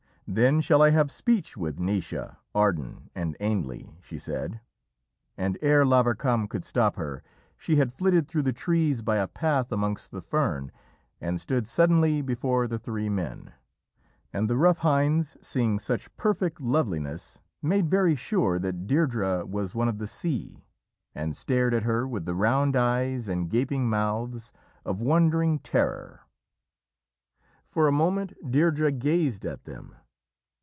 [0.33, 4.61] "Then shall I have speech with Naoise, Ardan, and Ainle," she said,
[5.37, 7.21] and ere Lavarcam could stop her,
[7.57, 10.71] she had flitted through the trees by a path amongst the fern,
[11.19, 13.51] and stood suddenly before the three men.
[14.31, 19.89] And the rough hinds, seeing such perfect loveliness, made very sure that Deirdrê was one
[19.89, 20.61] of the sidhe
[21.13, 24.53] and stared at her with the round eyes and gaping mouths
[24.85, 26.21] of wondering terror.
[27.65, 29.93] For a moment Deirdrê gazed at them.